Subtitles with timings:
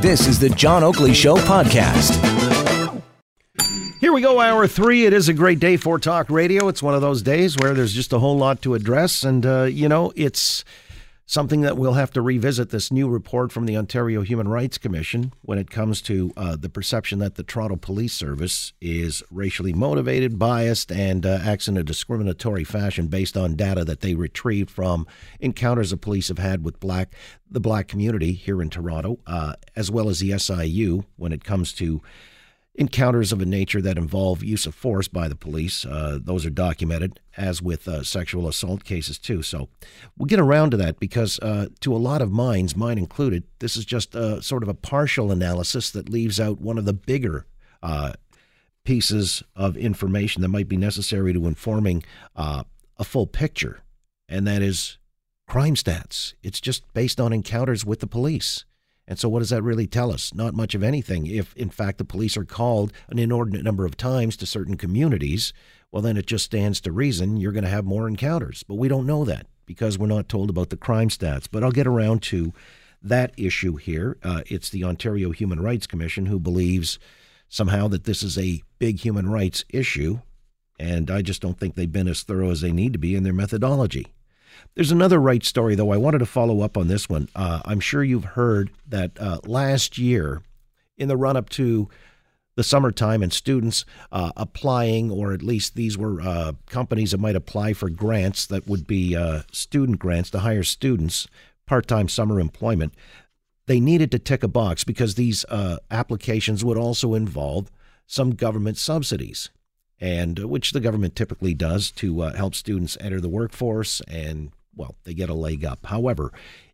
[0.00, 2.14] This is the John Oakley Show podcast.
[4.00, 5.06] Here we go, hour three.
[5.06, 6.68] It is a great day for talk radio.
[6.68, 9.62] It's one of those days where there's just a whole lot to address, and uh,
[9.64, 10.64] you know, it's
[11.26, 15.32] something that we'll have to revisit this new report from the Ontario Human Rights Commission
[15.42, 20.38] when it comes to uh, the perception that the Toronto Police Service is racially motivated,
[20.38, 25.04] biased, and uh, acts in a discriminatory fashion based on data that they retrieved from
[25.40, 27.12] encounters the police have had with black
[27.50, 31.72] the black community here in Toronto, uh, as well as the SIU when it comes
[31.72, 32.02] to
[32.78, 35.86] encounters of a nature that involve use of force by the police.
[35.86, 39.42] Uh, those are documented, as with uh, sexual assault cases, too.
[39.42, 39.68] So
[40.16, 43.76] we'll get around to that because, uh, to a lot of minds, mine included, this
[43.76, 47.46] is just a, sort of a partial analysis that leaves out one of the bigger
[47.82, 48.12] uh,
[48.84, 52.04] pieces of information that might be necessary to informing
[52.36, 52.62] uh,
[52.98, 53.80] a full picture,
[54.28, 54.98] and that is
[55.48, 56.34] crime stats.
[56.42, 58.65] It's just based on encounters with the police.
[59.08, 60.34] And so, what does that really tell us?
[60.34, 61.26] Not much of anything.
[61.26, 65.52] If, in fact, the police are called an inordinate number of times to certain communities,
[65.92, 68.64] well, then it just stands to reason you're going to have more encounters.
[68.64, 71.46] But we don't know that because we're not told about the crime stats.
[71.50, 72.52] But I'll get around to
[73.02, 74.16] that issue here.
[74.22, 76.98] Uh, it's the Ontario Human Rights Commission who believes
[77.48, 80.20] somehow that this is a big human rights issue.
[80.78, 83.22] And I just don't think they've been as thorough as they need to be in
[83.22, 84.06] their methodology.
[84.74, 85.92] There's another right story, though.
[85.92, 87.28] I wanted to follow up on this one.
[87.34, 90.42] Uh, I'm sure you've heard that uh, last year,
[90.98, 91.88] in the run up to
[92.56, 97.36] the summertime and students uh, applying, or at least these were uh, companies that might
[97.36, 101.28] apply for grants that would be uh, student grants to hire students,
[101.66, 102.94] part time summer employment.
[103.66, 107.70] They needed to tick a box because these uh, applications would also involve
[108.06, 109.50] some government subsidies
[110.00, 114.52] and uh, which the government typically does to uh, help students enter the workforce and
[114.74, 115.86] well they get a leg up.
[115.86, 116.32] However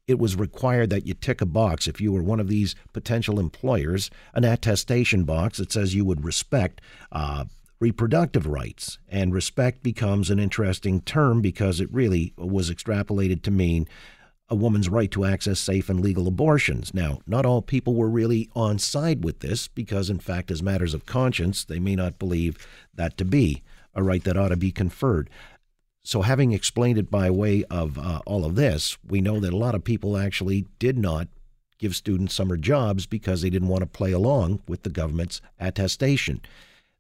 [0.08, 1.86] it was required that you tick a box.
[1.86, 6.24] If you were one of these potential employers an attestation box that says you would
[6.24, 6.80] respect
[7.12, 7.44] uh,
[7.82, 8.98] reproductive rights.
[9.08, 13.88] And respect becomes an interesting term because it really was extrapolated to mean
[14.52, 16.92] a woman's right to access safe and legal abortions.
[16.92, 20.92] Now, not all people were really on side with this because, in fact, as matters
[20.92, 22.58] of conscience, they may not believe
[22.94, 23.62] that to be
[23.94, 25.30] a right that ought to be conferred.
[26.04, 29.56] So, having explained it by way of uh, all of this, we know that a
[29.56, 31.28] lot of people actually did not
[31.78, 36.42] give students summer jobs because they didn't want to play along with the government's attestation.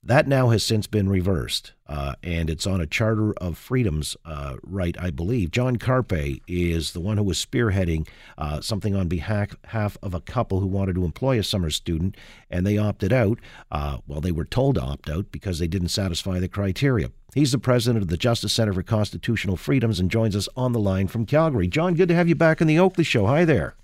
[0.04, 4.56] That now has since been reversed, uh, and it's on a Charter of Freedoms uh,
[4.64, 5.52] right, I believe.
[5.52, 9.54] John Carpay is the one who was spearheading uh, something on behalf,
[10.02, 12.16] of a couple who wanted to employ a summer student,
[12.50, 13.38] and they opted out.
[13.70, 17.12] Uh, well, they were told to opt out because they didn't satisfy the criteria.
[17.32, 20.80] He's the president of the Justice Center for Constitutional Freedoms and joins us on the
[20.80, 21.68] line from Calgary.
[21.68, 23.26] John, good to have you back on the Oakley Show.
[23.26, 23.76] Hi there.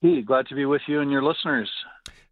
[0.00, 1.70] Hey, glad to be with you and your listeners.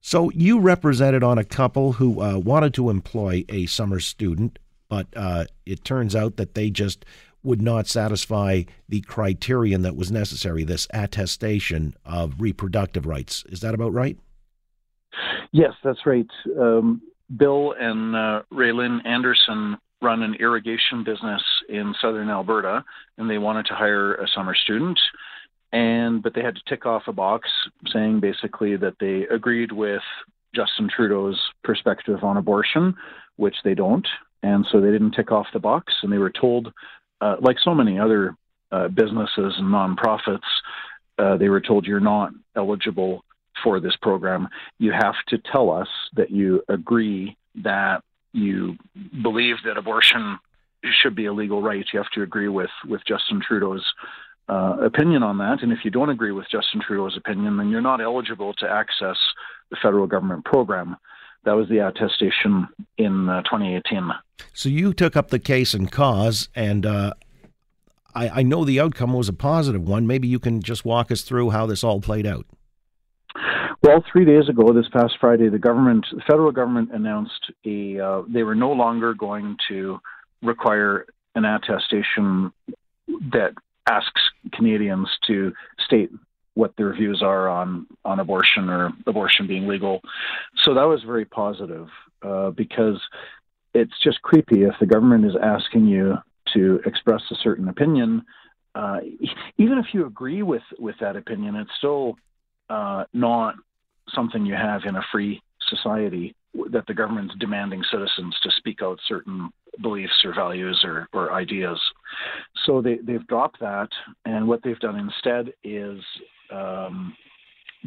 [0.04, 4.58] So you represented on a couple who uh, wanted to employ a summer student,
[4.88, 7.04] but uh, it turns out that they just
[7.44, 13.44] would not satisfy the criterion that was necessary, this attestation of reproductive rights.
[13.48, 14.18] Is that about right?
[15.52, 16.28] Yes, that's right.
[16.58, 17.00] Um,
[17.36, 22.84] Bill and uh, Raylyn Anderson run an irrigation business in southern Alberta,
[23.19, 24.98] and they wanted to hire a summer student
[25.72, 27.48] and but they had to tick off a box
[27.92, 30.02] saying basically that they agreed with
[30.54, 32.94] Justin Trudeau's perspective on abortion,
[33.36, 34.06] which they don't,
[34.42, 36.72] and so they didn't tick off the box, and they were told,
[37.20, 38.36] uh, like so many other
[38.70, 40.40] uh, businesses and nonprofits,
[41.18, 43.24] uh, they were told you're not eligible
[43.62, 44.48] for this program.
[44.78, 48.02] You have to tell us that you agree that
[48.32, 48.76] you
[49.22, 50.38] believe that abortion
[51.02, 51.84] should be a legal right.
[51.92, 53.84] You have to agree with with Justin Trudeau's
[54.48, 55.62] uh, opinion on that.
[55.62, 59.16] And if you don't agree with Justin Trudeau's opinion, then you're not eligible to access
[59.70, 60.97] the federal government program.
[61.44, 64.10] That was the attestation in uh, 2018.
[64.52, 67.14] So you took up the case and cause, and uh,
[68.14, 70.06] I, I know the outcome was a positive one.
[70.06, 72.47] Maybe you can just walk us through how this all played out.
[73.82, 78.22] Well, three days ago, this past Friday, the government, the federal government, announced a uh,
[78.28, 79.99] they were no longer going to
[80.40, 82.52] require an attestation
[83.32, 83.55] that
[83.90, 84.22] asks
[84.52, 85.52] Canadians to
[85.84, 86.10] state
[86.54, 90.00] what their views are on on abortion or abortion being legal.
[90.62, 91.88] So that was very positive
[92.22, 93.00] uh, because
[93.75, 96.19] it's just creepy if the government is asking you
[96.52, 98.22] to express a certain opinion.
[98.75, 98.99] Uh,
[99.58, 102.16] even if you agree with with that opinion, it's still
[102.69, 103.54] uh, not
[104.14, 106.34] something you have in a free society
[106.70, 109.50] that the government's demanding citizens to speak out certain
[109.81, 111.81] beliefs or values or, or ideas.
[112.66, 113.88] So they, they've dropped that,
[114.25, 116.00] and what they've done instead is
[116.52, 117.16] um,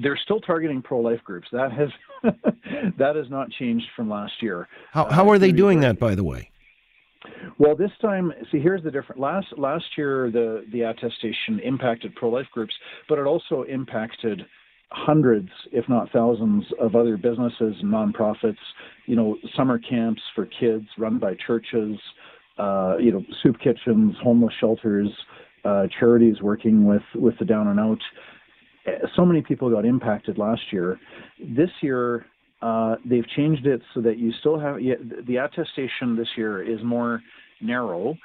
[0.01, 1.47] they're still targeting pro-life groups.
[1.51, 1.89] That has
[2.97, 4.67] that has not changed from last year.
[4.91, 6.50] How how are they doing that, by the way?
[7.57, 9.19] Well, this time, see, here's the difference.
[9.19, 12.73] Last last year, the the attestation impacted pro-life groups,
[13.07, 14.45] but it also impacted
[14.89, 18.57] hundreds, if not thousands, of other businesses and nonprofits.
[19.05, 21.97] You know, summer camps for kids run by churches.
[22.57, 25.09] Uh, you know, soup kitchens, homeless shelters,
[25.65, 27.99] uh, charities working with with the down and out.
[29.15, 30.99] So many people got impacted last year.
[31.39, 32.25] This year,
[32.61, 37.21] uh, they've changed it so that you still have the attestation this year is more
[37.61, 38.15] narrow.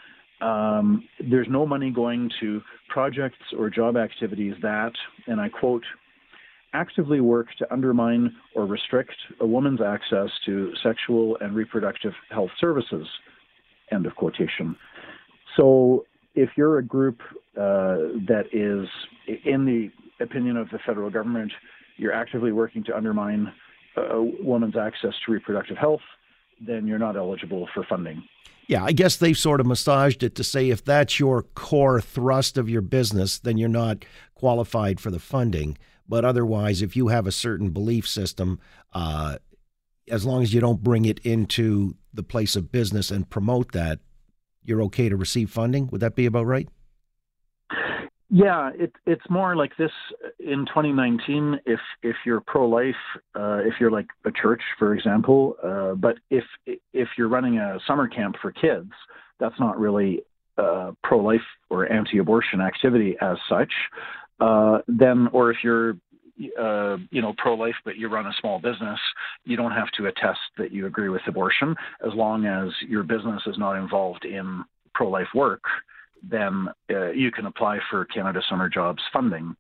[0.41, 4.93] Um, there's no money going to projects or job activities that,
[5.27, 5.85] and I quote,
[6.73, 13.07] actively work to undermine or restrict a woman's access to sexual and reproductive health services.
[13.93, 14.77] End of quotation.
[15.57, 16.05] So,
[16.37, 17.21] if you're a group
[17.57, 18.89] uh, that is,
[19.45, 19.91] in the
[20.25, 21.53] opinion of the federal government,
[21.97, 23.53] you're actively working to undermine
[23.97, 26.01] a woman's access to reproductive health,
[26.65, 28.23] then you're not eligible for funding.
[28.69, 32.57] Yeah, I guess they've sort of massaged it to say if that's your core thrust
[32.57, 34.05] of your business, then you're not
[34.41, 35.77] qualified for the funding.
[36.09, 38.59] But otherwise, if you have a certain belief system,
[38.95, 39.37] uh,
[40.09, 44.01] as long as you don't bring it into the place of business and promote that,
[44.65, 45.89] you're okay to receive funding.
[45.89, 46.69] Would that be about right?
[48.31, 49.91] Yeah, it, it's more like this
[50.39, 51.61] in 2019.
[51.67, 52.95] If if you're pro-life,
[53.35, 56.45] uh, if you're like a church, for example, uh, but if
[56.93, 58.93] if you're running a summer camp for kids,
[59.39, 60.23] that's not really
[60.59, 61.41] uh, pro-life
[61.71, 63.73] or anti-abortion activity as such.
[64.41, 65.97] Uh, then, or if you're
[66.59, 68.99] uh, you know, pro-life, but you run a small business,
[69.45, 71.77] you don't have to attest that you agree with abortion
[72.07, 74.65] as long as your business is not involved in
[74.95, 75.63] pro-life work
[76.23, 79.57] then uh, you can apply for Canada Summer Jobs funding.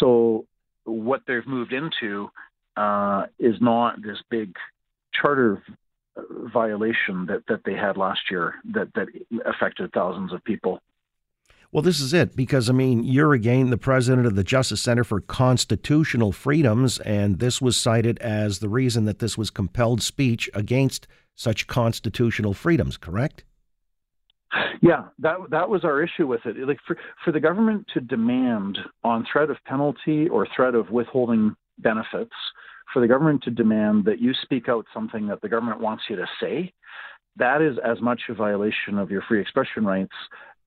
[0.00, 0.46] So
[0.84, 2.28] what they've moved into
[2.76, 4.54] uh, is not this big
[5.20, 5.62] charter
[6.52, 9.08] violation that, that they had last year that, that
[9.46, 10.80] affected thousands of people.
[11.72, 15.04] Well, this is it because, I mean, you're again the president of the Justice Center
[15.04, 20.50] for Constitutional Freedoms, and this was cited as the reason that this was compelled speech
[20.52, 23.44] against such constitutional freedoms, correct?
[24.82, 26.58] Yeah, that that was our issue with it.
[26.68, 31.56] Like for for the government to demand on threat of penalty or threat of withholding
[31.78, 32.34] benefits,
[32.92, 36.16] for the government to demand that you speak out something that the government wants you
[36.16, 36.70] to say,
[37.36, 40.12] that is as much a violation of your free expression rights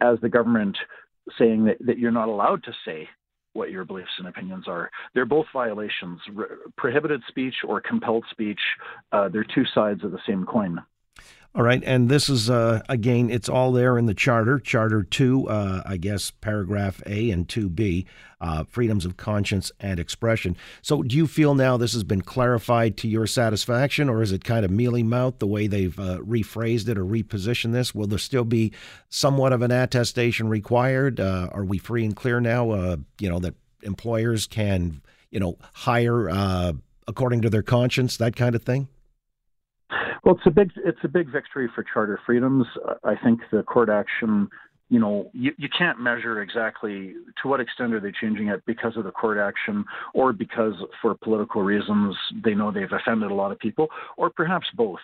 [0.01, 0.77] as the government
[1.38, 3.07] saying that, that you're not allowed to say
[3.53, 4.92] what your beliefs and opinions are.
[5.13, 6.19] They're both violations.
[6.33, 6.45] Re-
[6.77, 8.59] prohibited speech or compelled speech,
[9.12, 10.80] uh, they're two sides of the same coin.
[11.56, 15.48] All right, and this is uh, again, it's all there in the charter, Charter Two,
[15.48, 18.06] uh, I guess, paragraph A and Two B,
[18.42, 20.57] uh, freedoms of conscience and expression.
[20.81, 24.44] So, do you feel now this has been clarified to your satisfaction, or is it
[24.44, 27.96] kind of mealy mouth the way they've uh, rephrased it or repositioned this?
[27.96, 28.74] Will there still be
[29.07, 31.22] somewhat of an attestation required?
[31.22, 32.72] Uh, are we free and clear now?
[32.72, 36.74] Uh, you know that employers can, you know, hire
[37.07, 38.90] according to their conscience, that kind of thing.
[40.25, 42.66] Well, it's a big it's a big victory for charter freedoms.
[43.04, 44.50] I think the court action,
[44.89, 47.13] you know, you, you can't measure exactly
[47.44, 49.86] to what extent are they changing it because of the court action
[50.16, 54.66] or because for political reasons they know they've offended a lot of people or perhaps
[54.76, 55.00] both.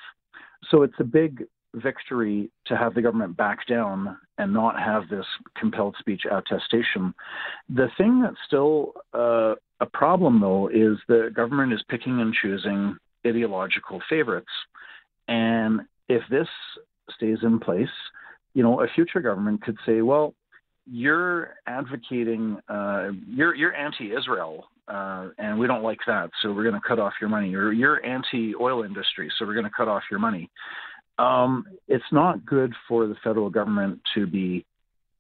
[0.72, 1.44] So it's a big
[1.76, 7.14] victory to have the government back down and not have this compelled speech attestation.
[7.70, 12.98] The thing that's still uh, a problem, though, is the government is picking and choosing
[13.26, 14.50] ideological favorites.
[15.32, 16.48] And if this
[17.16, 17.88] stays in place,
[18.54, 20.34] you know, a future government could say, well,
[20.86, 26.76] you're advocating, uh, you're, you're anti-Israel, uh, and we don't like that, so we're going
[26.82, 27.56] to cut off your money.
[27.56, 30.50] Or you're anti-oil industry, so we're going to cut off your money.
[31.18, 34.66] Um, it's not good for the federal government to be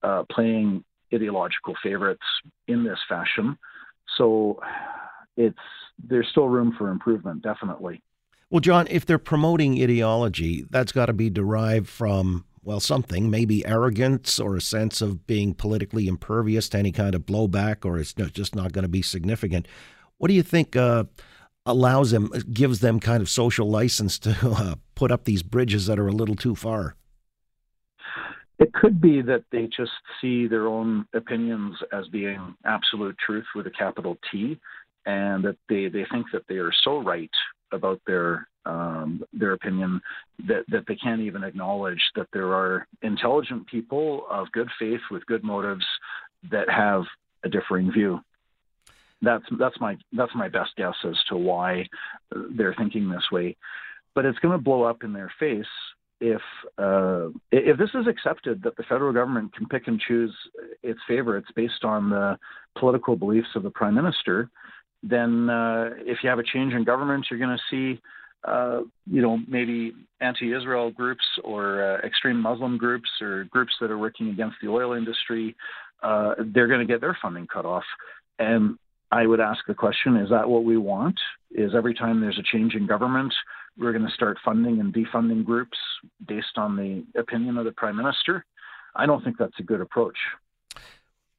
[0.03, 2.25] uh, playing ideological favorites
[2.67, 3.57] in this fashion.
[4.17, 4.59] So
[5.37, 5.57] it's
[6.09, 8.01] there's still room for improvement, definitely.
[8.51, 13.65] Well, John, if they're promoting ideology, that's got to be derived from, well, something, maybe
[13.65, 18.11] arrogance or a sense of being politically impervious to any kind of blowback, or it's
[18.11, 19.69] just not going to be significant.
[20.17, 21.05] What do you think uh,
[21.65, 25.97] allows them, gives them kind of social license to uh, put up these bridges that
[25.97, 26.95] are a little too far?
[28.59, 33.65] It could be that they just see their own opinions as being absolute truth with
[33.67, 34.59] a capital T,
[35.05, 37.31] and that they, they think that they are so right
[37.71, 40.01] about their um, their opinion
[40.47, 45.25] that, that they can't even acknowledge that there are intelligent people of good faith with
[45.25, 45.85] good motives
[46.51, 47.03] that have
[47.43, 48.19] a differing view.
[49.21, 51.87] That's that's my that's my best guess as to why
[52.55, 53.55] they're thinking this way.
[54.13, 55.65] But it's going to blow up in their face
[56.19, 56.41] if
[56.77, 60.33] uh, if this is accepted that the federal government can pick and choose
[60.83, 62.37] its favorites based on the
[62.77, 64.49] political beliefs of the prime minister,
[65.03, 68.01] then uh, if you have a change in government, you're going to see.
[68.43, 73.99] Uh, you know, maybe anti-Israel groups or uh, extreme Muslim groups or groups that are
[73.99, 75.55] working against the oil industry,
[76.01, 77.83] uh, they're going to get their funding cut off.
[78.39, 78.79] And
[79.11, 81.19] I would ask the question: Is that what we want?
[81.51, 83.31] Is every time there's a change in government,
[83.77, 85.77] we're going to start funding and defunding groups
[86.27, 88.45] based on the opinion of the prime minister.
[88.95, 90.17] I don't think that's a good approach.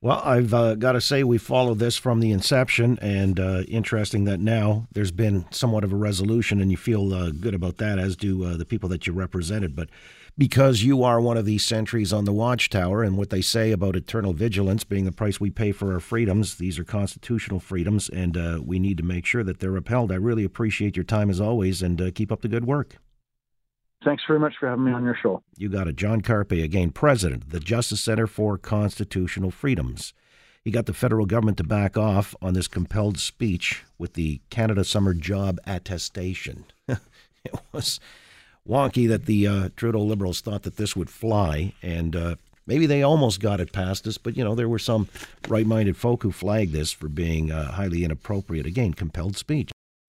[0.05, 4.25] Well, I've uh, got to say we followed this from the inception, and uh, interesting
[4.25, 8.01] that now there's been somewhat of a resolution, and you feel uh, good about that,
[8.01, 9.77] as do uh, the people that you represented.
[9.77, 9.91] But
[10.37, 13.95] because you are one of these sentries on the watchtower, and what they say about
[13.95, 18.37] eternal vigilance being the price we pay for our freedoms, these are constitutional freedoms, and
[18.37, 20.11] uh, we need to make sure that they're upheld.
[20.11, 22.97] I really appreciate your time as always, and uh, keep up the good work.
[24.05, 25.43] Thanks very much for having me on your show.
[25.57, 25.97] You got it.
[25.97, 30.13] John Carpay, again, president of the Justice Center for Constitutional Freedoms.
[30.65, 34.85] He got the federal government to back off on this compelled speech with the Canada
[34.85, 36.65] Summer Job Attestation.
[36.89, 37.99] it was
[38.69, 43.03] wonky that the uh, Trudeau Liberals thought that this would fly, and uh, maybe they
[43.03, 45.09] almost got it past us, but you know, there were some
[45.49, 48.67] right minded folk who flagged this for being uh, highly inappropriate.
[48.67, 49.73] Again, compelled speech.